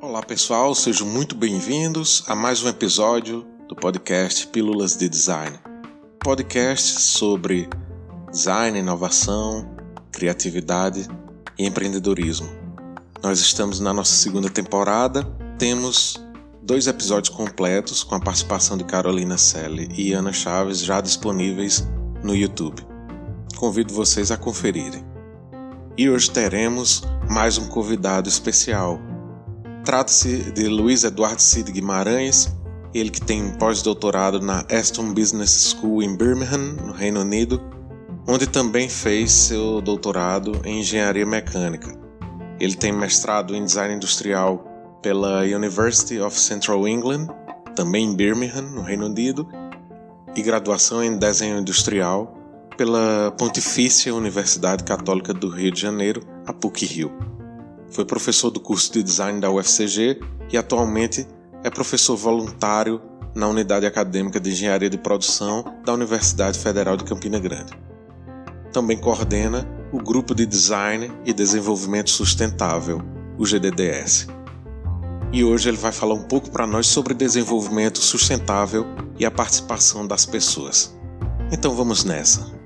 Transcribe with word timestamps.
Olá 0.00 0.22
pessoal, 0.22 0.72
sejam 0.76 1.08
muito 1.08 1.34
bem-vindos 1.34 2.22
a 2.28 2.36
mais 2.36 2.62
um 2.62 2.68
episódio 2.68 3.44
do 3.66 3.74
podcast 3.74 4.46
Pílulas 4.46 4.96
de 4.96 5.08
Design. 5.08 5.58
Podcast 6.20 7.00
sobre 7.00 7.68
design, 8.30 8.78
inovação, 8.78 9.68
criatividade 10.12 11.08
e 11.58 11.66
empreendedorismo. 11.66 12.48
Nós 13.20 13.40
estamos 13.40 13.80
na 13.80 13.92
nossa 13.92 14.14
segunda 14.14 14.48
temporada, 14.48 15.24
temos 15.58 16.14
dois 16.62 16.86
episódios 16.86 17.34
completos 17.34 18.04
com 18.04 18.14
a 18.14 18.20
participação 18.20 18.76
de 18.76 18.84
Carolina 18.84 19.36
Selle 19.36 19.88
e 19.96 20.12
Ana 20.12 20.32
Chaves 20.32 20.78
já 20.78 21.00
disponíveis 21.00 21.84
no 22.22 22.36
YouTube. 22.36 22.97
Convido 23.58 23.92
vocês 23.92 24.30
a 24.30 24.36
conferirem. 24.36 25.04
E 25.96 26.08
hoje 26.08 26.30
teremos 26.30 27.02
mais 27.28 27.58
um 27.58 27.66
convidado 27.66 28.28
especial, 28.28 29.00
Trata-se 29.84 30.52
de 30.52 30.68
Luiz 30.68 31.02
Eduardo 31.02 31.42
Cid 31.42 31.72
Guimarães, 31.72 32.56
ele 32.94 33.10
que 33.10 33.20
tem 33.20 33.50
pós-doutorado 33.58 34.40
na 34.40 34.64
Aston 34.70 35.12
Business 35.12 35.74
School 35.74 36.04
em 36.04 36.16
Birmingham, 36.16 36.76
no 36.84 36.92
Reino 36.92 37.22
Unido, 37.22 37.60
onde 38.28 38.46
também 38.46 38.88
fez 38.88 39.32
seu 39.32 39.80
doutorado 39.80 40.60
em 40.64 40.78
engenharia 40.78 41.26
mecânica. 41.26 41.92
Ele 42.60 42.76
tem 42.76 42.92
mestrado 42.92 43.56
em 43.56 43.64
design 43.64 43.94
industrial 43.94 44.64
pela 45.02 45.40
University 45.40 46.20
of 46.20 46.38
Central 46.38 46.86
England, 46.86 47.26
também 47.74 48.04
em 48.04 48.14
Birmingham, 48.14 48.62
no 48.62 48.82
Reino 48.82 49.06
Unido, 49.06 49.48
e 50.36 50.42
graduação 50.42 51.02
em 51.02 51.16
desenho 51.16 51.58
industrial 51.58 52.37
pela 52.78 53.34
Pontifícia 53.36 54.14
Universidade 54.14 54.84
Católica 54.84 55.34
do 55.34 55.48
Rio 55.48 55.72
de 55.72 55.80
Janeiro, 55.80 56.22
a 56.46 56.52
PUC-Rio. 56.52 57.12
Foi 57.90 58.04
professor 58.04 58.52
do 58.52 58.60
curso 58.60 58.92
de 58.92 59.02
design 59.02 59.40
da 59.40 59.50
UFCG 59.50 60.20
e 60.52 60.56
atualmente 60.56 61.26
é 61.64 61.70
professor 61.70 62.16
voluntário 62.16 63.02
na 63.34 63.48
Unidade 63.48 63.84
Acadêmica 63.84 64.38
de 64.38 64.50
Engenharia 64.50 64.88
de 64.88 64.96
Produção 64.96 65.64
da 65.84 65.92
Universidade 65.92 66.56
Federal 66.56 66.96
de 66.96 67.02
Campina 67.02 67.40
Grande. 67.40 67.72
Também 68.72 68.96
coordena 68.96 69.68
o 69.92 69.98
Grupo 69.98 70.32
de 70.32 70.46
Design 70.46 71.10
e 71.24 71.32
Desenvolvimento 71.32 72.10
Sustentável, 72.10 73.02
o 73.36 73.44
GDDS. 73.44 74.28
E 75.32 75.42
hoje 75.42 75.68
ele 75.68 75.76
vai 75.76 75.90
falar 75.90 76.14
um 76.14 76.22
pouco 76.22 76.48
para 76.48 76.66
nós 76.66 76.86
sobre 76.86 77.12
desenvolvimento 77.12 77.98
sustentável 77.98 78.86
e 79.18 79.26
a 79.26 79.30
participação 79.32 80.06
das 80.06 80.24
pessoas. 80.24 80.96
Então 81.50 81.74
vamos 81.74 82.04
nessa. 82.04 82.57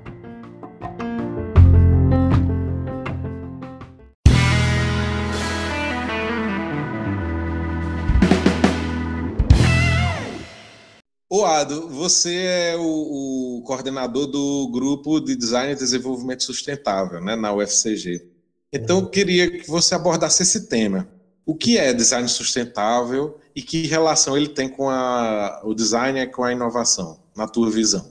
Você 11.64 12.34
é 12.34 12.77
o, 12.77 13.58
o, 13.58 13.62
coordenador 13.62 14.27
do 14.27 14.68
grupo 14.68 15.20
de 15.20 15.36
design 15.36 15.72
e 15.72 15.77
desenvolvimento 15.77 16.42
sustentável, 16.42 17.20
né, 17.20 17.36
na 17.36 17.55
UFCG. 17.55 18.28
Então, 18.72 19.00
eu 19.00 19.10
queria 19.10 19.50
que 19.50 19.68
você 19.68 19.94
abordasse 19.94 20.42
esse 20.42 20.68
tema. 20.68 21.08
O 21.44 21.55
que 21.55 21.77
é 21.77 21.92
design 21.92 22.28
sustentável 22.28 23.38
e 23.55 23.62
que 23.62 23.86
relação 23.86 24.36
ele 24.36 24.48
tem 24.48 24.68
com 24.68 24.88
a, 24.88 25.60
o 25.64 25.74
design 25.74 26.18
e 26.18 26.27
com 26.27 26.44
a 26.44 26.52
inovação, 26.52 27.20
na 27.36 27.46
tua 27.46 27.70
visão? 27.70 28.10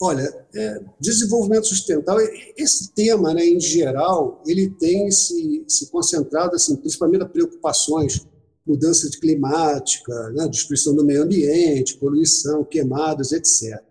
Olha, 0.00 0.22
é, 0.54 0.80
desenvolvimento 1.00 1.66
sustentável, 1.66 2.24
esse 2.56 2.92
tema, 2.92 3.34
né, 3.34 3.44
em 3.44 3.60
geral, 3.60 4.40
ele 4.46 4.70
tem 4.70 5.10
se, 5.10 5.64
se 5.66 5.90
concentrado, 5.90 6.54
assim, 6.54 6.76
principalmente 6.76 7.20
nas 7.20 7.32
preocupações 7.32 8.26
mudança 8.68 9.08
climática, 9.18 10.30
né, 10.30 10.46
destruição 10.46 10.94
do 10.94 11.04
meio 11.04 11.22
ambiente, 11.22 11.96
poluição, 11.96 12.64
queimadas, 12.64 13.32
etc. 13.32 13.82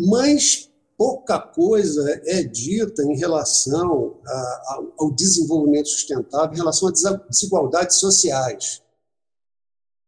Mas 0.00 0.70
pouca 0.96 1.38
coisa 1.38 2.20
é 2.26 2.42
dita 2.42 3.02
em 3.04 3.16
relação 3.16 4.20
a, 4.26 4.82
ao 4.98 5.10
desenvolvimento 5.12 5.88
sustentável, 5.88 6.52
em 6.52 6.58
relação 6.58 6.88
às 6.88 7.02
desigualdades 7.30 7.96
sociais. 7.96 8.82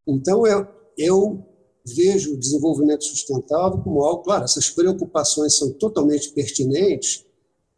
Então, 0.06 0.46
eu, 0.46 0.66
eu 0.98 1.46
vejo 1.86 2.34
o 2.34 2.38
desenvolvimento 2.38 3.04
sustentável 3.04 3.80
como 3.82 4.02
algo, 4.02 4.22
claro, 4.22 4.44
essas 4.44 4.68
preocupações 4.68 5.56
são 5.56 5.72
totalmente 5.72 6.30
pertinentes, 6.32 7.24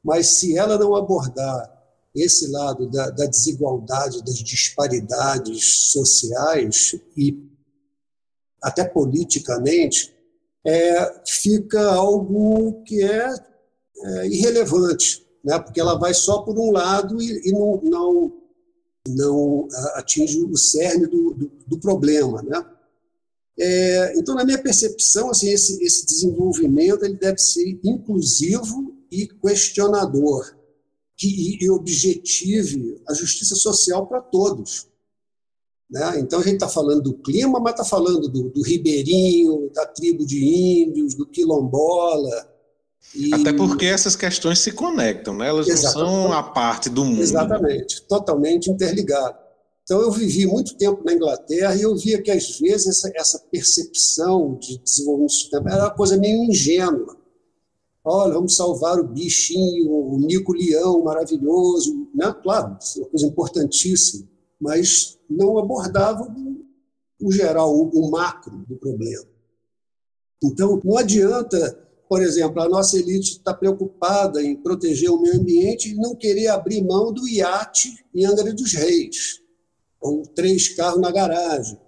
mas 0.03 0.27
se 0.27 0.56
ela 0.56 0.78
não 0.78 0.97
abordar 0.97 1.81
esse 2.15 2.49
lado 2.49 2.91
da, 2.91 3.11
da 3.11 3.27
desigualdade, 3.27 4.23
das 4.23 4.37
disparidades 4.37 5.91
sociais 5.91 6.95
e 7.17 7.50
até 8.62 8.84
politicamente, 8.84 10.15
é, 10.65 11.23
fica 11.27 11.83
algo 11.93 12.83
que 12.84 13.03
é, 13.03 13.34
é, 13.97 14.27
irrelevante, 14.28 15.27
né? 15.43 15.59
porque 15.59 15.81
ela 15.81 15.99
vai 15.99 16.15
só 16.15 16.43
por 16.43 16.56
um 16.59 16.71
lado 16.71 17.21
e, 17.21 17.49
e 17.49 17.53
não, 17.53 17.81
não, 17.83 18.33
não, 19.09 19.69
atinge 19.94 20.39
o 20.44 20.56
cerne 20.56 21.06
do, 21.06 21.34
do, 21.34 21.50
do 21.67 21.81
problema. 21.81 22.43
Né? 22.43 22.65
É, 23.59 24.19
então, 24.19 24.34
na 24.34 24.44
minha 24.44 24.62
percepção, 24.62 25.31
assim, 25.31 25.50
esse, 25.50 25.83
esse 25.83 26.06
desenvolvimento 26.06 27.05
ele 27.05 27.17
deve 27.17 27.39
ser 27.39 27.81
inclusivo 27.83 28.94
e 29.11 29.27
questionador 29.27 30.62
que, 31.22 31.59
e 31.60 31.71
objetive 31.71 33.00
a 33.09 33.15
justiça 33.15 33.55
social 33.55 34.06
para 34.06 34.21
todos. 34.21 34.88
Né? 35.88 36.19
Então, 36.19 36.41
a 36.41 36.43
gente 36.43 36.55
está 36.55 36.69
falando 36.69 37.03
do 37.03 37.15
clima, 37.15 37.60
mas 37.60 37.75
está 37.75 37.84
falando 37.84 38.28
do, 38.28 38.49
do, 38.49 38.62
ribeirinho, 38.62 39.71
da 39.72 39.87
tribo 39.87 40.27
de 40.27 40.44
índios, 40.44 41.15
do 41.15 41.27
quilombola. 41.27 42.49
E... 43.15 43.32
Até 43.34 43.53
porque 43.53 43.87
essas 43.87 44.16
questões 44.16 44.59
se 44.59 44.72
conectam, 44.72 45.37
né? 45.37 45.49
elas 45.49 45.69
Exatamente. 45.69 46.11
não 46.11 46.22
são 46.22 46.32
a 46.32 46.43
parte 46.43 46.88
do 46.88 47.05
mundo. 47.05 47.22
Exatamente, 47.22 48.03
totalmente 48.03 48.71
interligadas. 48.71 49.41
Então, 49.84 50.00
eu 50.00 50.11
vivi 50.11 50.47
muito 50.47 50.75
tempo 50.77 51.03
na 51.05 51.12
Inglaterra 51.12 51.77
e 51.77 51.82
eu 51.82 51.97
via 51.97 52.21
que, 52.22 52.31
às 52.31 52.59
vezes, 52.59 52.87
essa, 52.87 53.12
essa 53.15 53.38
percepção 53.50 54.56
de 54.59 54.78
desenvolvimento 54.78 55.32
sustentável 55.32 55.72
era 55.72 55.84
uma 55.84 55.94
coisa 55.94 56.16
meio 56.16 56.44
ingênua. 56.44 57.16
Olha, 58.05 58.35
vamos 58.35 58.57
salvar 58.57 58.99
o 58.99 59.07
bichinho, 59.07 59.91
o 59.91 60.19
mico-leão 60.19 61.05
maravilhoso. 61.05 62.09
Né? 62.15 62.35
Claro, 62.43 62.77
isso 62.81 62.99
é 62.99 63.03
uma 63.03 63.11
coisa 63.11 63.27
importantíssima, 63.27 64.29
mas 64.61 65.19
não 65.31 65.57
abordava 65.59 66.27
o, 67.21 67.31
geral, 67.31 67.73
o, 67.73 68.11
macro 68.11 68.65
do 68.69 68.77
problema. 68.77 69.25
Então, 70.43 70.81
não 70.85 70.99
adianta, 70.99 71.79
por 72.09 72.21
exemplo, 72.21 72.61
a 72.61 72.69
nossa 72.69 72.99
elite 72.99 73.33
está 73.33 73.55
preocupada 73.55 74.43
em 74.43 74.57
proteger 74.57 75.11
o 75.11 75.21
meio 75.21 75.37
ambiente 75.37 75.91
e 75.91 75.95
não 75.95 76.17
querer 76.17 76.49
abrir 76.49 76.83
mão 76.83 77.12
do 77.12 77.29
iate 77.29 78.05
em 78.12 78.27
Angra 78.27 78.53
dos 78.53 78.75
Reis, 78.75 79.41
ou 80.01 80.25
três 80.27 80.75
carros 80.75 81.01
na 81.01 81.12
garagem. 81.12 81.79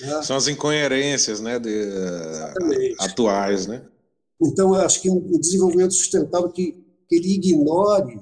Né? 0.00 0.22
São 0.22 0.36
as 0.36 0.46
incoerências 0.46 1.40
né, 1.40 1.58
de, 1.58 1.84
atuais, 3.00 3.66
né? 3.66 3.84
Então, 4.40 4.74
eu 4.74 4.80
acho 4.82 5.00
que 5.00 5.10
um 5.10 5.38
desenvolvimento 5.38 5.94
sustentável 5.94 6.50
que, 6.50 6.72
que 7.08 7.16
ele 7.16 7.34
ignore 7.34 8.20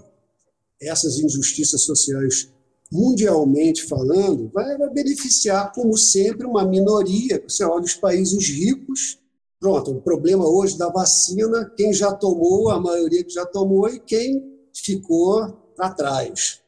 essas 0.80 1.18
injustiças 1.18 1.82
sociais 1.82 2.48
mundialmente 2.94 3.86
falando, 3.86 4.48
vai, 4.52 4.76
beneficiar, 4.90 5.72
como 5.72 5.96
sempre, 5.96 6.46
uma 6.46 6.64
minoria. 6.64 7.42
Você 7.46 7.64
olha 7.64 7.84
os 7.84 7.94
países 7.94 8.48
ricos, 8.48 9.18
pronto, 9.58 9.90
o 9.90 10.00
problema 10.00 10.46
hoje 10.46 10.78
da 10.78 10.88
vacina, 10.88 11.72
quem 11.76 11.92
já 11.92 12.12
tomou, 12.12 12.70
a 12.70 12.80
maioria 12.80 13.24
que 13.24 13.32
já 13.32 13.44
tomou, 13.44 13.88
e 13.88 13.98
quem 13.98 14.68
ficou 14.72 15.50
para 15.74 15.90
trás. 15.90 16.60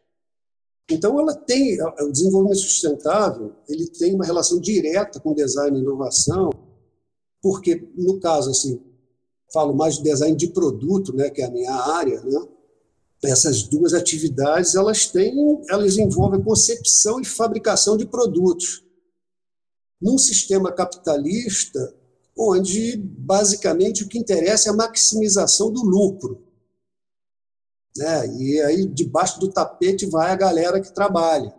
Então, 0.91 1.19
ela 1.21 1.35
tem, 1.35 1.79
o 1.83 2.11
desenvolvimento 2.11 2.59
sustentável, 2.59 3.53
ele 3.69 3.87
tem 3.87 4.15
uma 4.15 4.25
relação 4.25 4.61
direta 4.61 5.21
com 5.21 5.35
design 5.35 5.79
e 5.79 5.83
inovação, 5.83 6.51
porque, 7.41 7.89
no 7.97 8.19
caso, 8.19 8.51
assim, 8.51 8.81
falo 9.53 9.75
mais 9.75 9.97
de 9.97 10.03
design 10.03 10.37
de 10.37 10.49
produto, 10.49 11.15
né, 11.15 11.31
que 11.31 11.43
é 11.43 11.47
a 11.47 11.51
minha 11.51 11.73
área, 11.73 12.21
né? 12.23 12.49
Essas 13.25 13.63
duas 13.63 13.93
atividades, 13.95 14.75
elas 14.75 15.07
têm, 15.07 15.35
elas 15.71 15.97
envolvem 15.97 16.43
concepção 16.43 17.21
e 17.21 17.25
fabricação 17.25 17.97
de 17.97 18.07
produtos. 18.07 18.85
Num 20.01 20.19
sistema 20.19 20.71
capitalista, 20.71 21.95
onde 22.39 22.97
basicamente 22.99 24.05
o 24.05 24.09
que 24.09 24.19
interessa 24.19 24.69
é 24.69 24.73
a 24.73 24.77
maximização 24.77 25.73
do 25.73 25.83
lucro. 25.83 26.45
Né? 27.97 28.37
E 28.37 28.61
aí 28.61 28.87
debaixo 28.87 29.41
do 29.41 29.51
tapete 29.51 30.05
vai 30.07 30.31
a 30.31 30.37
galera 30.37 30.81
que 30.81 30.93
trabalha. 30.93 31.55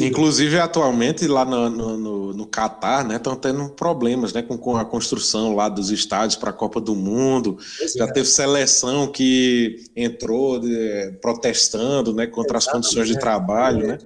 Inclusive, 0.00 0.58
atualmente, 0.58 1.26
lá 1.28 1.44
no, 1.44 1.70
no, 1.70 2.32
no 2.32 2.46
Catar, 2.46 3.04
né, 3.04 3.16
estão 3.16 3.36
tendo 3.36 3.68
problemas 3.70 4.32
né, 4.32 4.42
com, 4.42 4.58
com, 4.58 4.76
a 4.76 4.84
construção 4.84 5.54
lá 5.54 5.68
dos 5.68 5.90
estádios 5.90 6.34
para 6.34 6.50
a 6.50 6.52
Copa 6.52 6.80
do 6.80 6.94
Mundo. 6.94 7.56
Já 7.96 8.04
é. 8.04 8.12
teve 8.12 8.26
seleção 8.26 9.06
que 9.06 9.84
entrou 9.94 10.58
de, 10.58 11.12
protestando 11.22 12.12
né, 12.12 12.26
contra 12.26 12.58
as 12.58 12.66
condições 12.66 13.06
de 13.06 13.18
trabalho. 13.18 13.86
Né? 13.86 13.98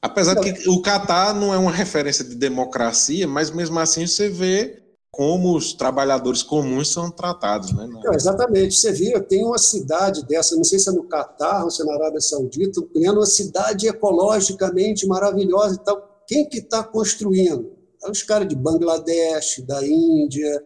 Apesar 0.00 0.34
de 0.34 0.52
que 0.52 0.68
o 0.68 0.80
Catar 0.80 1.34
não 1.34 1.52
é 1.52 1.58
uma 1.58 1.72
referência 1.72 2.24
de 2.24 2.36
democracia, 2.36 3.26
mas 3.26 3.50
mesmo 3.50 3.78
assim 3.80 4.06
você 4.06 4.28
vê 4.28 4.83
como 5.14 5.56
os 5.56 5.72
trabalhadores 5.72 6.42
comuns 6.42 6.88
são 6.88 7.08
tratados, 7.08 7.72
né? 7.72 7.86
Não, 7.86 8.12
exatamente. 8.12 8.74
Você 8.74 8.90
vê, 8.90 9.20
tem 9.20 9.44
uma 9.44 9.58
cidade 9.58 10.26
dessa, 10.26 10.56
não 10.56 10.64
sei 10.64 10.80
se 10.80 10.90
é 10.90 10.92
no 10.92 11.04
Catar 11.04 11.62
ou 11.62 11.70
se 11.70 11.82
é 11.82 11.84
na 11.84 11.94
Arábia 11.94 12.20
Saudita, 12.20 12.82
criando 12.92 13.20
uma 13.20 13.26
cidade 13.26 13.86
ecologicamente 13.86 15.06
maravilhosa 15.06 15.76
e 15.76 15.84
tal. 15.84 16.24
Quem 16.26 16.48
que 16.48 16.58
está 16.58 16.82
construindo? 16.82 17.72
É 18.04 18.10
os 18.10 18.24
caras 18.24 18.48
de 18.48 18.56
Bangladesh, 18.56 19.62
da 19.64 19.86
Índia, 19.86 20.64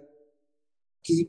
que 1.05 1.29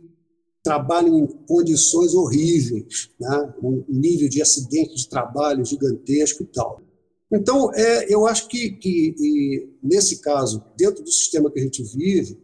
trabalham 0.63 1.19
em 1.19 1.27
condições 1.45 2.13
horríveis, 2.13 3.10
né? 3.19 3.54
um 3.62 3.83
nível 3.89 4.30
de 4.30 4.42
acidente 4.42 4.95
de 4.95 5.10
trabalho 5.10 5.66
gigantesco 5.66 6.44
e 6.44 6.45
tal. 6.48 6.81
Então, 7.30 7.69
é, 7.74 8.12
eu 8.12 8.25
acho 8.25 8.48
que, 8.48 8.71
que 8.71 9.75
nesse 9.83 10.21
caso, 10.21 10.63
dentro 10.77 11.04
do 11.04 11.12
sistema 11.12 11.51
que 11.51 11.60
a 11.60 11.63
gente 11.63 11.83
vive, 11.83 12.39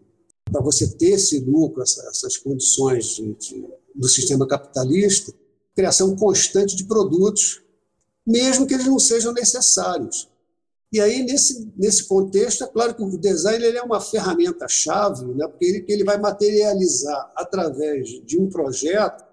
para 0.52 0.62
você 0.62 0.88
ter 0.88 1.12
esse 1.12 1.40
lucro, 1.40 1.82
essas 1.82 2.38
condições 2.38 3.16
de, 3.16 3.34
de, 3.34 3.68
do 3.94 4.08
sistema 4.08 4.48
capitalista, 4.48 5.34
criação 5.76 6.16
constante 6.16 6.76
de 6.76 6.86
produtos, 6.86 7.62
mesmo 8.26 8.66
que 8.66 8.74
eles 8.74 8.86
não 8.86 9.00
sejam 9.00 9.34
necessários. 9.34 10.30
E 10.92 11.02
aí, 11.02 11.24
nesse, 11.24 11.70
nesse 11.76 12.06
contexto, 12.06 12.64
é 12.64 12.68
claro 12.68 12.96
que 12.96 13.04
o 13.04 13.18
design 13.18 13.64
ele 13.66 13.78
é 13.78 13.82
uma 13.82 14.00
ferramenta-chave, 14.00 15.26
né, 15.34 15.48
porque 15.48 15.66
ele, 15.66 15.86
ele 15.90 16.04
vai 16.04 16.18
materializar, 16.18 17.34
através 17.36 18.08
de 18.26 18.40
um 18.40 18.48
projeto, 18.48 19.26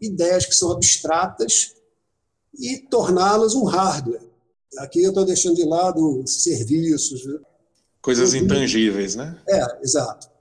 ideias 0.00 0.46
que 0.46 0.54
são 0.54 0.72
abstratas 0.72 1.74
e 2.58 2.78
torná-las 2.78 3.54
um 3.54 3.64
hardware. 3.64 4.22
Aqui 4.78 5.02
eu 5.02 5.10
estou 5.10 5.24
deixando 5.24 5.56
de 5.56 5.64
lado 5.64 6.24
serviços. 6.26 7.26
Né. 7.26 7.38
Coisas 8.00 8.32
intangíveis, 8.32 9.14
né? 9.14 9.38
É, 9.46 9.84
exato 9.84 10.31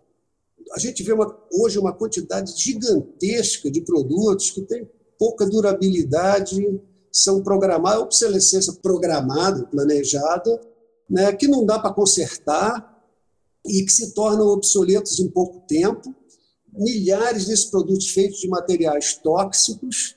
a 0.73 0.79
gente 0.79 1.03
vê 1.03 1.13
uma, 1.13 1.37
hoje 1.51 1.77
uma 1.77 1.93
quantidade 1.93 2.53
gigantesca 2.57 3.69
de 3.69 3.81
produtos 3.81 4.51
que 4.51 4.61
têm 4.61 4.89
pouca 5.17 5.45
durabilidade, 5.45 6.81
são 7.11 7.43
programados, 7.43 8.03
obsolescência 8.03 8.73
programada, 8.81 9.65
planejada, 9.65 10.61
né, 11.09 11.33
que 11.33 11.47
não 11.47 11.65
dá 11.65 11.77
para 11.77 11.93
consertar 11.93 12.89
e 13.65 13.83
que 13.83 13.91
se 13.91 14.13
tornam 14.13 14.47
obsoletos 14.47 15.19
em 15.19 15.27
pouco 15.27 15.59
tempo. 15.67 16.15
Milhares 16.73 17.45
desses 17.45 17.65
produtos 17.65 18.09
feitos 18.09 18.39
de 18.39 18.47
materiais 18.47 19.15
tóxicos 19.15 20.15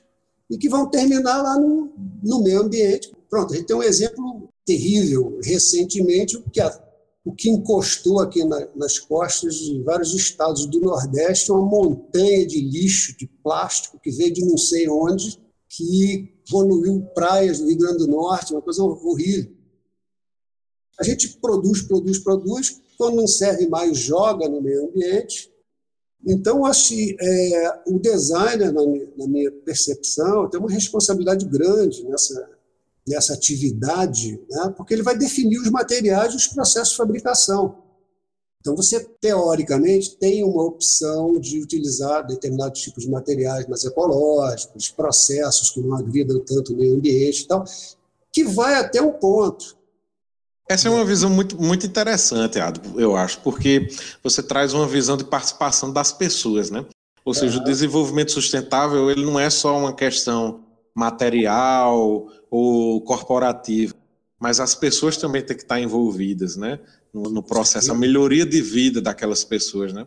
e 0.48 0.56
que 0.56 0.68
vão 0.68 0.88
terminar 0.88 1.42
lá 1.42 1.58
no, 1.58 1.92
no 2.22 2.42
meio 2.42 2.62
ambiente. 2.62 3.12
Pronto, 3.28 3.52
a 3.52 3.56
gente 3.56 3.66
tem 3.66 3.76
um 3.76 3.82
exemplo 3.82 4.48
terrível 4.64 5.38
recentemente, 5.42 6.40
que 6.52 6.60
a 6.60 6.70
o 7.24 7.34
que 7.34 7.48
encostou 7.48 8.20
aqui 8.20 8.44
na, 8.44 8.68
nas 8.76 8.98
costas 8.98 9.54
de 9.54 9.82
vários 9.82 10.12
estados 10.12 10.66
do 10.66 10.78
Nordeste 10.78 11.50
uma 11.50 11.62
montanha 11.62 12.46
de 12.46 12.60
lixo, 12.60 13.16
de 13.16 13.26
plástico, 13.26 13.98
que 13.98 14.10
veio 14.10 14.32
de 14.32 14.44
não 14.44 14.58
sei 14.58 14.88
onde, 14.88 15.40
que 15.68 16.34
poluiu 16.50 17.02
praias 17.14 17.58
do 17.58 17.66
Rio 17.66 17.78
Grande 17.78 17.98
do 17.98 18.08
Norte, 18.08 18.52
uma 18.52 18.60
coisa 18.60 18.82
horrível. 18.82 19.56
A 21.00 21.02
gente 21.02 21.28
produz, 21.40 21.82
produz, 21.82 22.18
produz, 22.18 22.80
quando 22.98 23.16
não 23.16 23.26
serve 23.26 23.66
mais, 23.66 23.96
joga 23.96 24.46
no 24.46 24.60
meio 24.60 24.88
ambiente. 24.88 25.50
Então, 26.26 26.64
acho 26.64 26.88
que 26.90 27.16
é, 27.20 27.82
o 27.86 27.98
designer, 27.98 28.70
na 28.72 28.82
na 29.16 29.26
minha 29.26 29.50
percepção, 29.50 30.48
tem 30.48 30.60
uma 30.60 30.70
responsabilidade 30.70 31.44
grande 31.46 32.04
nessa, 32.04 32.53
nessa 33.06 33.34
atividade, 33.34 34.40
né? 34.50 34.72
porque 34.76 34.94
ele 34.94 35.02
vai 35.02 35.16
definir 35.16 35.58
os 35.58 35.70
materiais 35.70 36.32
e 36.32 36.36
os 36.36 36.46
processos 36.46 36.90
de 36.90 36.96
fabricação. 36.96 37.76
Então, 38.60 38.74
você, 38.74 38.98
teoricamente, 39.20 40.16
tem 40.16 40.42
uma 40.42 40.64
opção 40.64 41.38
de 41.38 41.60
utilizar 41.60 42.26
determinados 42.26 42.80
tipos 42.80 43.04
de 43.04 43.10
materiais 43.10 43.66
mais 43.66 43.84
ecológicos, 43.84 44.88
processos 44.88 45.68
que 45.68 45.80
não 45.80 45.94
agridam 45.94 46.40
tanto 46.40 46.72
o 46.72 46.76
meio 46.76 46.94
ambiente 46.94 47.42
e 47.42 47.46
tal, 47.46 47.62
que 48.32 48.42
vai 48.42 48.76
até 48.76 49.02
um 49.02 49.12
ponto. 49.12 49.76
Essa 50.66 50.88
é 50.88 50.90
uma 50.90 51.04
visão 51.04 51.28
muito, 51.28 51.60
muito 51.60 51.86
interessante, 51.86 52.58
Ado, 52.58 52.98
eu 52.98 53.14
acho, 53.14 53.38
porque 53.40 53.86
você 54.22 54.42
traz 54.42 54.72
uma 54.72 54.88
visão 54.88 55.14
de 55.14 55.24
participação 55.24 55.92
das 55.92 56.10
pessoas, 56.10 56.70
né? 56.70 56.86
Ou 57.22 57.34
seja, 57.34 57.58
o 57.58 57.64
desenvolvimento 57.64 58.32
sustentável 58.32 59.10
ele 59.10 59.26
não 59.26 59.38
é 59.38 59.50
só 59.50 59.78
uma 59.78 59.94
questão 59.94 60.63
material 60.94 62.28
ou 62.50 63.00
corporativa, 63.02 63.94
mas 64.38 64.60
as 64.60 64.74
pessoas 64.74 65.16
também 65.16 65.42
têm 65.42 65.56
que 65.56 65.62
estar 65.62 65.80
envolvidas, 65.80 66.56
né, 66.56 66.78
no, 67.12 67.22
no 67.24 67.42
processo, 67.42 67.90
a 67.90 67.94
melhoria 67.94 68.46
de 68.46 68.60
vida 68.60 69.00
daquelas 69.00 69.44
pessoas, 69.44 69.92
né. 69.92 70.06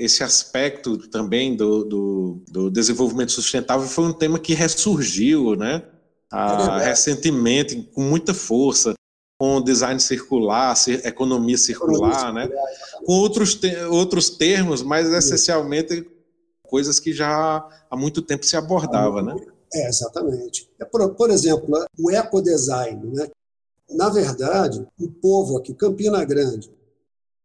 Esse 0.00 0.22
aspecto 0.22 0.96
também 1.08 1.56
do, 1.56 1.84
do, 1.84 2.42
do 2.48 2.70
desenvolvimento 2.70 3.32
sustentável 3.32 3.88
foi 3.88 4.04
um 4.04 4.12
tema 4.12 4.38
que 4.38 4.54
ressurgiu, 4.54 5.56
né, 5.56 5.82
a, 6.30 6.80
é 6.80 6.88
recentemente 6.88 7.88
com 7.92 8.02
muita 8.02 8.32
força 8.32 8.94
com 9.38 9.62
design 9.62 10.00
circular, 10.00 10.74
economia 11.04 11.56
circular, 11.56 12.32
né? 12.32 12.48
com 13.06 13.12
outros, 13.12 13.54
te 13.54 13.72
outros 13.84 14.30
termos, 14.30 14.82
mas 14.82 15.08
essencialmente 15.12 16.04
coisas 16.64 16.98
que 16.98 17.12
já 17.12 17.64
há 17.88 17.96
muito 17.96 18.20
tempo 18.20 18.44
se 18.44 18.56
abordava. 18.56 19.22
Né? 19.22 19.36
É, 19.72 19.88
exatamente. 19.88 20.68
É, 20.80 20.84
por, 20.84 21.14
por 21.14 21.30
exemplo, 21.30 21.68
né, 21.70 21.84
o 21.98 22.10
ecodesign. 22.10 23.06
Né? 23.14 23.28
Na 23.90 24.08
verdade, 24.08 24.86
o 24.98 25.08
povo 25.08 25.58
aqui, 25.58 25.74
Campina 25.74 26.24
Grande, 26.24 26.70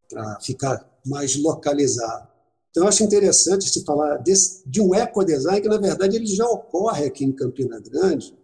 para 0.09 0.39
ficar 0.39 0.89
mais 1.05 1.35
localizado. 1.35 2.27
Então, 2.71 2.83
eu 2.83 2.89
acho 2.89 3.03
interessante 3.03 3.69
se 3.69 3.83
falar 3.83 4.17
desse, 4.17 4.63
de 4.65 4.81
um 4.81 4.95
ecodesign 4.95 5.61
que, 5.61 5.67
na 5.67 5.77
verdade, 5.77 6.15
ele 6.15 6.25
já 6.25 6.47
ocorre 6.47 7.05
aqui 7.05 7.23
em 7.23 7.31
Campina 7.31 7.79
Grande, 7.79 8.35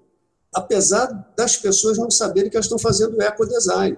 apesar 0.54 1.34
das 1.36 1.58
pessoas 1.58 1.98
não 1.98 2.12
saberem 2.12 2.50
que 2.50 2.56
elas 2.56 2.66
estão 2.66 2.78
fazendo 2.78 3.20
ecodesign. 3.22 3.98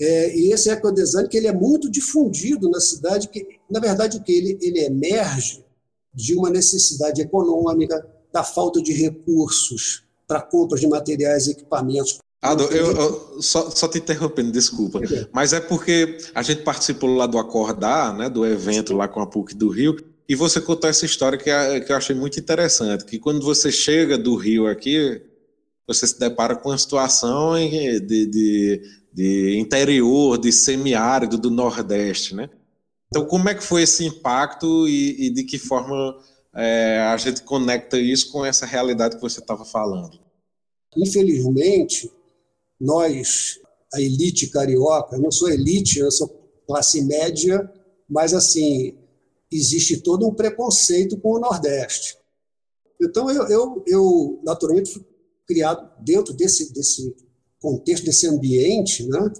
É, 0.00 0.36
e 0.36 0.52
esse 0.52 0.70
ecodesign 0.70 1.28
que 1.28 1.36
ele 1.36 1.46
é 1.46 1.52
muito 1.52 1.90
difundido 1.90 2.68
na 2.68 2.80
cidade, 2.80 3.28
que, 3.28 3.58
na 3.70 3.80
verdade, 3.80 4.20
que 4.20 4.32
ele, 4.32 4.58
ele 4.60 4.80
emerge 4.84 5.64
de 6.12 6.34
uma 6.34 6.50
necessidade 6.50 7.20
econômica, 7.20 8.06
da 8.34 8.42
falta 8.42 8.82
de 8.82 8.92
recursos 8.92 10.02
para 10.26 10.42
compras 10.42 10.80
de 10.80 10.88
materiais 10.88 11.46
e 11.46 11.52
equipamentos. 11.52 12.18
Ado, 12.42 12.64
eu, 12.64 12.92
eu, 12.92 13.42
só, 13.42 13.70
só 13.70 13.86
te 13.86 13.98
interrompendo, 13.98 14.50
desculpa, 14.50 15.00
mas 15.32 15.52
é 15.52 15.60
porque 15.60 16.18
a 16.34 16.42
gente 16.42 16.62
participou 16.62 17.14
lá 17.14 17.26
do 17.26 17.38
Acordar, 17.38 18.12
né, 18.14 18.28
do 18.28 18.44
evento 18.44 18.92
lá 18.92 19.06
com 19.06 19.20
a 19.20 19.26
PUC 19.26 19.54
do 19.54 19.68
Rio, 19.68 19.96
e 20.28 20.34
você 20.34 20.60
contou 20.60 20.90
essa 20.90 21.06
história 21.06 21.38
que, 21.38 21.44
que 21.80 21.92
eu 21.92 21.96
achei 21.96 22.14
muito 22.14 22.38
interessante, 22.38 23.04
que 23.04 23.18
quando 23.18 23.42
você 23.42 23.70
chega 23.70 24.18
do 24.18 24.34
Rio 24.34 24.66
aqui, 24.66 25.22
você 25.86 26.06
se 26.06 26.18
depara 26.18 26.56
com 26.56 26.70
uma 26.70 26.78
situação 26.78 27.54
de, 27.54 28.26
de, 28.26 28.82
de 29.12 29.58
interior, 29.58 30.36
de 30.36 30.50
semiárido 30.50 31.38
do 31.38 31.50
Nordeste, 31.50 32.34
né? 32.34 32.50
Então, 33.08 33.24
como 33.24 33.48
é 33.48 33.54
que 33.54 33.62
foi 33.62 33.82
esse 33.82 34.04
impacto 34.04 34.88
e, 34.88 35.28
e 35.28 35.30
de 35.30 35.44
que 35.44 35.56
forma 35.56 36.16
é, 36.54 37.00
a 37.00 37.16
gente 37.16 37.42
conecta 37.42 37.98
isso 37.98 38.30
com 38.30 38.44
essa 38.44 38.64
realidade 38.64 39.16
que 39.16 39.22
você 39.22 39.40
estava 39.40 39.64
falando. 39.64 40.18
Infelizmente, 40.96 42.10
nós, 42.80 43.58
a 43.92 44.00
elite 44.00 44.46
carioca, 44.48 45.16
eu 45.16 45.20
não 45.20 45.32
sou 45.32 45.48
elite, 45.48 45.98
eu 45.98 46.10
sou 46.12 46.28
classe 46.66 47.02
média, 47.02 47.70
mas 48.08 48.32
assim, 48.32 48.96
existe 49.50 49.98
todo 49.98 50.26
um 50.26 50.34
preconceito 50.34 51.18
com 51.18 51.32
o 51.32 51.40
Nordeste. 51.40 52.16
Então, 53.02 53.28
eu, 53.30 53.48
eu, 53.48 53.84
eu 53.86 54.40
naturalmente 54.44 54.92
fui 54.92 55.04
criado 55.46 55.90
dentro 56.00 56.32
desse, 56.32 56.72
desse 56.72 57.14
contexto, 57.60 58.04
desse 58.04 58.28
ambiente, 58.28 59.04
né? 59.08 59.32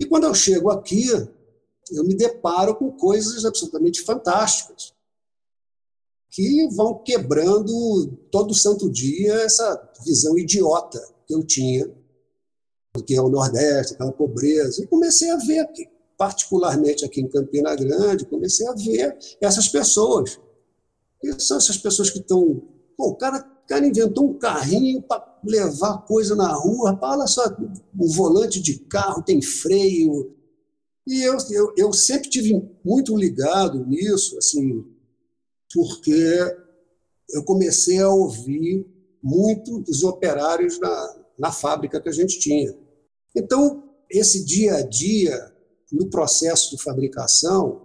e 0.00 0.04
quando 0.04 0.24
eu 0.24 0.34
chego 0.34 0.70
aqui, 0.70 1.06
eu 1.92 2.04
me 2.04 2.16
deparo 2.16 2.74
com 2.74 2.90
coisas 2.90 3.44
absolutamente 3.44 4.02
fantásticas 4.02 4.95
que 6.36 6.68
vão 6.68 7.02
quebrando 7.02 8.06
todo 8.30 8.52
santo 8.54 8.90
dia 8.90 9.32
essa 9.36 9.90
visão 10.04 10.36
idiota 10.36 11.02
que 11.26 11.34
eu 11.34 11.42
tinha 11.42 11.90
do 12.94 13.02
que 13.02 13.16
é 13.16 13.22
o 13.22 13.30
Nordeste, 13.30 13.94
aquela 13.94 14.12
pobreza. 14.12 14.84
E 14.84 14.86
comecei 14.86 15.30
a 15.30 15.38
ver, 15.38 15.66
particularmente 16.18 17.06
aqui 17.06 17.22
em 17.22 17.28
Campina 17.28 17.74
Grande, 17.74 18.26
comecei 18.26 18.68
a 18.68 18.74
ver 18.74 19.16
essas 19.40 19.66
pessoas. 19.68 20.38
E 21.24 21.40
são 21.40 21.56
essas 21.56 21.78
pessoas 21.78 22.10
que 22.10 22.18
estão. 22.18 22.62
O 22.98 23.14
cara 23.14 23.38
O 23.64 23.66
cara 23.66 23.86
inventou 23.86 24.28
um 24.28 24.38
carrinho 24.38 25.00
para 25.00 25.40
levar 25.42 26.04
coisa 26.04 26.36
na 26.36 26.52
rua. 26.52 26.98
Olha 27.00 27.26
só, 27.26 27.46
o 27.98 28.12
volante 28.12 28.60
de 28.60 28.78
carro 28.80 29.22
tem 29.22 29.40
freio. 29.40 30.34
E 31.06 31.22
eu, 31.22 31.38
eu, 31.50 31.72
eu 31.78 31.92
sempre 31.94 32.28
tive 32.28 32.62
muito 32.84 33.16
ligado 33.16 33.86
nisso, 33.86 34.36
assim, 34.36 34.84
porque 35.72 36.56
eu 37.30 37.44
comecei 37.44 38.00
a 38.00 38.08
ouvir 38.08 38.86
muito 39.22 39.80
dos 39.80 40.02
operários 40.04 40.78
na, 40.78 41.16
na 41.38 41.52
fábrica 41.52 42.00
que 42.00 42.08
a 42.08 42.12
gente 42.12 42.38
tinha. 42.38 42.74
Então, 43.34 43.84
esse 44.10 44.44
dia 44.44 44.76
a 44.76 44.82
dia, 44.82 45.52
no 45.92 46.08
processo 46.08 46.76
de 46.76 46.82
fabricação, 46.82 47.82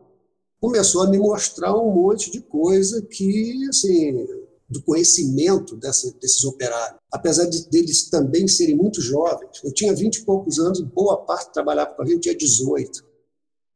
começou 0.59 1.01
a 1.01 1.09
me 1.09 1.17
mostrar 1.17 1.75
um 1.75 1.91
monte 1.91 2.31
de 2.31 2.39
coisa 2.39 3.01
que, 3.01 3.67
assim, 3.69 4.27
do 4.69 4.81
conhecimento 4.83 5.75
dessa, 5.75 6.13
desses 6.21 6.43
operários. 6.45 7.00
Apesar 7.11 7.45
de 7.45 7.67
deles 7.69 8.09
também 8.09 8.47
serem 8.47 8.75
muito 8.75 9.01
jovens, 9.01 9.61
eu 9.63 9.73
tinha 9.73 9.93
20 9.93 10.17
e 10.17 10.25
poucos 10.25 10.59
anos, 10.59 10.79
boa 10.79 11.17
parte 11.25 11.51
trabalhava 11.51 11.93
com 11.93 12.03
a 12.03 12.05
gente 12.05 12.21
tinha 12.21 12.38
18. 12.38 13.03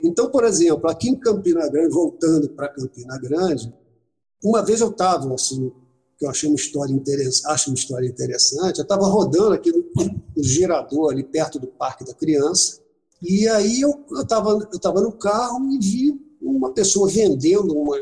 Então, 0.04 0.30
por 0.30 0.44
exemplo, 0.44 0.90
aqui 0.90 1.10
em 1.10 1.20
Campina 1.20 1.68
Grande, 1.68 1.94
voltando 1.94 2.50
para 2.50 2.70
Campina 2.70 3.18
Grande, 3.18 3.74
uma 4.44 4.64
vez 4.64 4.82
eu 4.82 4.90
estava, 4.90 5.34
assim, 5.34 5.72
que 6.18 6.26
eu 6.26 6.30
achei 6.30 6.48
uma 6.50 6.56
história 6.56 6.94
interessante, 6.94 7.52
acho 7.52 7.70
uma 7.70 7.76
história 7.76 8.08
interessante, 8.08 8.80
eu 8.80 8.84
estava 8.84 9.06
rodando 9.06 9.54
aqui 9.54 9.72
no, 9.72 9.86
no 10.36 10.44
girador, 10.44 11.12
ali 11.12 11.24
perto 11.24 11.60
do 11.60 11.68
Parque 11.68 12.06
da 12.06 12.14
Criança, 12.14 12.82
e 13.22 13.48
aí 13.48 13.82
eu 13.82 14.06
estava 14.22 14.52
eu 14.52 14.80
tava 14.80 15.02
no 15.02 15.12
carro 15.12 15.72
e 15.72 15.80
vi 15.80 16.26
uma 16.42 16.74
pessoa 16.74 17.10
vendendo 17.10 17.74
uma, 17.74 17.98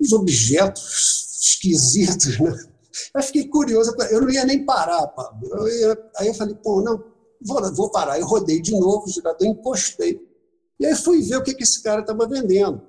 uns 0.00 0.12
objetos 0.12 1.28
esquisitos, 1.40 2.38
né? 2.38 2.54
Aí 3.14 3.22
fiquei 3.22 3.46
curioso, 3.48 3.94
eu 4.10 4.20
não 4.20 4.30
ia 4.30 4.44
nem 4.44 4.64
parar, 4.64 5.06
Pablo. 5.08 5.48
Eu 5.52 5.68
ia, 5.68 6.10
aí 6.16 6.28
eu 6.28 6.34
falei, 6.34 6.54
pô, 6.54 6.80
não, 6.82 7.02
vou, 7.40 7.74
vou 7.74 7.90
parar. 7.90 8.18
Eu 8.18 8.26
rodei 8.26 8.60
de 8.60 8.72
novo 8.72 9.06
o 9.06 9.08
girador, 9.08 9.46
encostei. 9.46 10.20
E 10.80 10.86
aí 10.86 10.94
fui 10.94 11.22
ver 11.22 11.36
o 11.36 11.42
que, 11.42 11.54
que 11.54 11.62
esse 11.62 11.82
cara 11.82 12.00
estava 12.00 12.26
vendendo. 12.26 12.82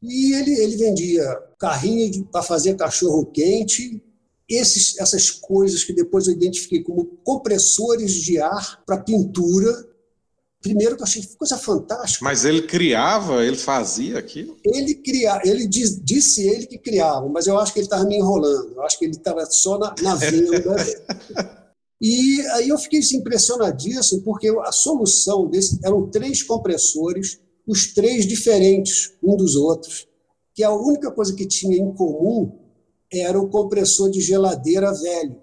E 0.00 0.34
ele, 0.34 0.52
ele 0.54 0.76
vendia 0.76 1.24
carrinho 1.62 2.24
para 2.24 2.42
fazer 2.42 2.74
cachorro 2.74 3.24
quente, 3.26 4.02
esses, 4.48 4.98
essas 4.98 5.30
coisas 5.30 5.84
que 5.84 5.92
depois 5.92 6.26
eu 6.26 6.34
identifiquei 6.34 6.82
como 6.82 7.04
compressores 7.22 8.12
de 8.14 8.40
ar 8.40 8.82
para 8.84 8.98
pintura, 8.98 9.92
Primeiro 10.60 10.94
que 10.94 11.02
eu 11.02 11.06
achei 11.06 11.20
coisa 11.36 11.58
fantástica. 11.58 12.24
Mas 12.24 12.44
ele 12.44 12.62
criava, 12.62 13.44
ele 13.44 13.56
fazia 13.56 14.16
aquilo? 14.20 14.56
Ele 14.64 14.94
criava, 14.94 15.40
ele 15.44 15.66
diz, 15.66 16.00
disse 16.00 16.48
ele 16.48 16.66
que 16.66 16.78
criava, 16.78 17.28
mas 17.28 17.48
eu 17.48 17.58
acho 17.58 17.72
que 17.72 17.80
ele 17.80 17.86
estava 17.86 18.04
me 18.04 18.16
enrolando. 18.16 18.72
Eu 18.76 18.82
acho 18.84 18.96
que 18.96 19.04
ele 19.04 19.16
estava 19.16 19.44
só 19.46 19.76
na, 19.76 19.92
na 20.00 20.14
venda. 20.14 20.76
e 22.00 22.40
aí 22.52 22.68
eu 22.68 22.78
fiquei 22.78 23.00
impressionadíssimo, 23.12 24.22
porque 24.22 24.50
a 24.60 24.70
solução 24.70 25.50
desse 25.50 25.80
eram 25.84 26.08
três 26.08 26.44
compressores, 26.44 27.40
os 27.66 27.92
três 27.92 28.24
diferentes 28.24 29.14
um 29.20 29.36
dos 29.36 29.56
outros, 29.56 30.06
que 30.54 30.62
a 30.62 30.72
única 30.72 31.10
coisa 31.10 31.34
que 31.34 31.46
tinha 31.46 31.76
em 31.76 31.92
comum 31.94 32.58
era 33.12 33.40
o 33.40 33.48
compressor 33.48 34.10
de 34.10 34.20
geladeira 34.20 34.92
velho. 34.92 35.36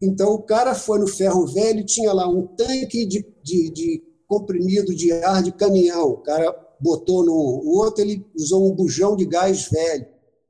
Então 0.00 0.34
o 0.34 0.42
cara 0.42 0.74
foi 0.74 0.98
no 0.98 1.06
ferro 1.06 1.46
velho, 1.46 1.84
tinha 1.84 2.12
lá 2.12 2.28
um 2.28 2.46
tanque 2.46 3.04
de, 3.04 3.26
de, 3.42 3.70
de 3.70 4.02
comprimido 4.26 4.94
de 4.94 5.12
ar 5.12 5.42
de 5.42 5.52
caminhão. 5.52 6.10
O 6.10 6.18
cara 6.18 6.54
botou 6.80 7.24
no 7.24 7.32
o 7.32 7.78
outro, 7.78 8.02
ele 8.02 8.24
usou 8.36 8.70
um 8.70 8.74
bujão 8.74 9.16
de 9.16 9.24
gás 9.24 9.68
velho. 9.68 10.06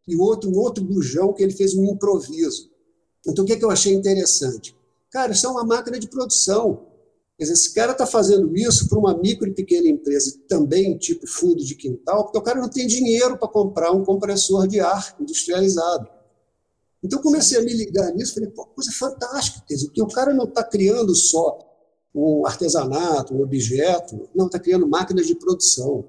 E 0.06 0.16
o 0.16 0.22
outro, 0.22 0.50
um 0.50 0.58
outro 0.58 0.84
bujão 0.84 1.32
que 1.32 1.42
ele 1.42 1.52
fez 1.52 1.74
um 1.74 1.84
improviso. 1.84 2.70
Então, 3.26 3.44
o 3.44 3.46
que, 3.46 3.52
é 3.52 3.56
que 3.56 3.64
eu 3.64 3.70
achei 3.70 3.92
interessante? 3.92 4.74
Cara, 5.10 5.32
isso 5.32 5.46
é 5.46 5.50
uma 5.50 5.64
máquina 5.64 5.98
de 5.98 6.08
produção. 6.08 6.86
Quer 7.38 7.44
dizer, 7.44 7.54
esse 7.54 7.72
cara 7.72 7.92
está 7.92 8.04
fazendo 8.04 8.52
isso 8.56 8.88
para 8.88 8.98
uma 8.98 9.16
micro 9.16 9.46
e 9.46 9.54
pequena 9.54 9.86
empresa, 9.86 10.36
também 10.48 10.98
tipo 10.98 11.24
fundo 11.24 11.64
de 11.64 11.76
quintal, 11.76 12.24
porque 12.24 12.38
o 12.38 12.42
cara 12.42 12.60
não 12.60 12.68
tem 12.68 12.84
dinheiro 12.84 13.38
para 13.38 13.46
comprar 13.46 13.92
um 13.92 14.04
compressor 14.04 14.66
de 14.66 14.80
ar 14.80 15.14
industrializado. 15.20 16.08
Então, 17.00 17.22
comecei 17.22 17.56
a 17.56 17.62
me 17.62 17.72
ligar 17.72 18.12
nisso, 18.12 18.34
falei, 18.34 18.50
pô, 18.50 18.66
coisa 18.66 18.90
fantástica, 18.90 19.64
quer 19.68 19.74
dizer, 19.74 19.86
porque 19.86 20.02
o 20.02 20.08
cara 20.08 20.34
não 20.34 20.46
está 20.46 20.64
criando 20.64 21.14
só 21.14 21.56
um 22.12 22.44
artesanato, 22.44 23.32
um 23.32 23.40
objeto, 23.40 24.28
não, 24.34 24.46
está 24.46 24.58
criando 24.58 24.88
máquinas 24.88 25.28
de 25.28 25.36
produção. 25.36 26.06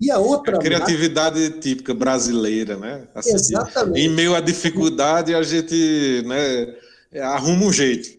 E 0.00 0.10
a 0.10 0.18
outra. 0.18 0.56
A 0.56 0.60
criatividade 0.60 1.40
máquina... 1.40 1.60
típica 1.60 1.94
brasileira, 1.94 2.76
né? 2.76 3.08
Assim, 3.14 3.34
Exatamente. 3.34 4.00
Em 4.00 4.08
meio 4.08 4.34
à 4.34 4.40
dificuldade, 4.40 5.32
a 5.32 5.42
gente 5.44 6.24
né, 6.26 7.20
arruma 7.22 7.66
um 7.66 7.72
jeito. 7.72 8.18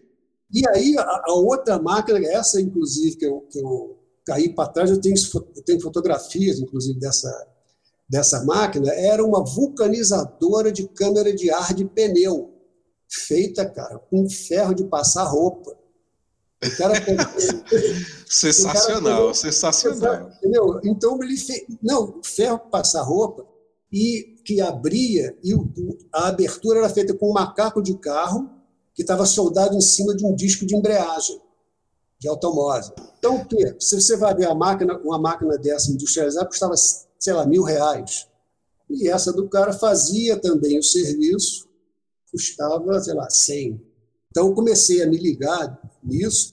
E 0.52 0.66
aí, 0.68 0.96
a, 0.98 1.22
a 1.26 1.32
outra 1.34 1.78
máquina, 1.78 2.18
essa, 2.26 2.60
inclusive, 2.60 3.16
que 3.16 3.26
eu, 3.26 3.40
que 3.50 3.58
eu 3.58 3.98
caí 4.26 4.54
para 4.54 4.68
trás, 4.68 4.90
eu 4.90 5.00
tenho, 5.00 5.14
eu 5.56 5.62
tenho 5.62 5.80
fotografias, 5.80 6.58
inclusive, 6.58 6.98
dessa, 6.98 7.48
dessa 8.08 8.44
máquina, 8.44 8.90
era 8.92 9.24
uma 9.24 9.44
vulcanizadora 9.44 10.72
de 10.72 10.88
câmara 10.88 11.34
de 11.34 11.50
ar 11.50 11.74
de 11.74 11.84
pneu, 11.84 12.54
feita, 13.08 13.68
cara, 13.68 13.98
com 13.98 14.28
ferro 14.28 14.74
de 14.74 14.84
passar 14.84 15.24
roupa. 15.24 15.76
O 16.64 16.76
cara 16.76 16.94
sensacional, 18.26 19.20
o 19.20 19.24
cara 19.26 19.34
sensacional. 19.34 20.30
Entendeu? 20.38 20.80
Então 20.84 21.22
ele 21.22 21.36
fez. 21.36 21.64
Não, 21.80 22.20
ferro 22.24 22.58
passar 22.58 23.02
roupa 23.02 23.46
e 23.92 24.36
que 24.44 24.60
abria, 24.60 25.36
e 25.44 25.54
a 26.12 26.28
abertura 26.28 26.80
era 26.80 26.88
feita 26.88 27.14
com 27.14 27.30
um 27.30 27.34
macaco 27.34 27.82
de 27.82 27.96
carro 27.98 28.57
que 28.98 29.02
estava 29.02 29.24
soldado 29.24 29.76
em 29.76 29.80
cima 29.80 30.12
de 30.12 30.26
um 30.26 30.34
disco 30.34 30.66
de 30.66 30.74
embreagem 30.74 31.40
de 32.18 32.26
automóvel. 32.26 32.92
Então, 33.16 33.36
o 33.36 33.46
quê? 33.46 33.76
Se 33.78 33.94
você 33.94 34.16
vai 34.16 34.34
ver 34.34 34.46
a 34.46 34.54
máquina, 34.56 34.98
uma 35.04 35.20
máquina 35.20 35.56
dessa 35.56 35.92
industrializada 35.92 36.48
custava, 36.48 36.74
sei 37.16 37.32
lá, 37.32 37.46
mil 37.46 37.62
reais. 37.62 38.26
E 38.90 39.08
essa 39.08 39.32
do 39.32 39.48
cara 39.48 39.72
fazia 39.72 40.36
também 40.36 40.80
o 40.80 40.82
serviço, 40.82 41.68
custava, 42.32 43.00
sei 43.00 43.14
lá, 43.14 43.30
cem. 43.30 43.80
Então, 44.32 44.52
comecei 44.52 45.00
a 45.00 45.06
me 45.06 45.16
ligar 45.16 45.80
nisso. 46.02 46.52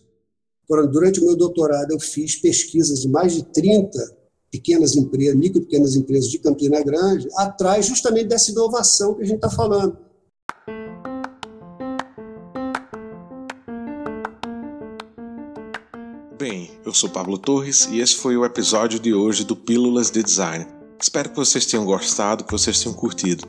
Durante 0.70 1.22
o 1.22 1.25
meu 1.25 1.36
doutorado, 1.36 1.94
eu 1.94 2.00
fiz 2.00 2.36
pesquisas 2.36 3.02
de 3.02 3.10
mais 3.10 3.34
de 3.34 3.44
30 3.44 4.18
pequenas 4.52 4.96
empresas, 4.96 5.36
micro 5.36 5.62
pequenas 5.62 5.96
empresas 5.96 6.30
de 6.30 6.38
Campina 6.38 6.84
Grande, 6.84 7.28
atrás 7.38 7.88
justamente 7.88 8.28
dessa 8.28 8.52
inovação 8.52 9.16
que 9.16 9.24
a 9.24 9.25
gente 9.25 9.38
está 9.38 9.50
falando. 9.50 10.04
Eu 16.86 16.94
sou 16.94 17.10
Pablo 17.10 17.38
Torres 17.38 17.88
e 17.92 18.00
esse 18.00 18.15
foi 18.15 18.38
o 18.38 18.46
episódio 18.46 19.00
de 19.00 19.12
hoje 19.12 19.44
do 19.44 19.56
Pílulas 19.56 20.12
de 20.12 20.22
Design. 20.22 20.68
Espero 21.01 21.30
que 21.30 21.36
vocês 21.36 21.65
tenham 21.65 21.84
gostado, 21.84 22.44
que 22.44 22.51
vocês 22.51 22.80
tenham 22.80 22.96
curtido. 22.96 23.48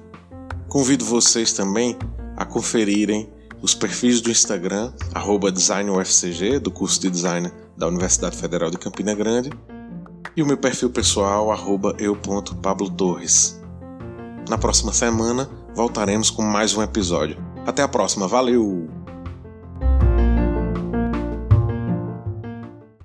Convido 0.68 1.04
vocês 1.04 1.52
também 1.52 1.96
a 2.34 2.46
conferirem 2.46 3.30
os 3.60 3.74
perfis 3.74 4.22
do 4.22 4.30
Instagram, 4.30 4.90
DesignUFCG, 5.52 6.58
do 6.58 6.70
curso 6.70 7.00
de 7.00 7.10
Design 7.10 7.52
da 7.76 7.86
Universidade 7.86 8.36
Federal 8.36 8.70
de 8.70 8.78
Campina 8.78 9.14
Grande, 9.14 9.50
e 10.34 10.42
o 10.42 10.46
meu 10.46 10.56
perfil 10.56 10.90
pessoal, 10.90 11.48
eu.pablotorres. 11.98 13.60
Na 14.48 14.56
próxima 14.56 14.92
semana 14.92 15.48
voltaremos 15.74 16.30
com 16.30 16.42
mais 16.42 16.74
um 16.74 16.82
episódio. 16.82 17.36
Até 17.66 17.82
a 17.82 17.88
próxima, 17.88 18.26
valeu! 18.26 18.95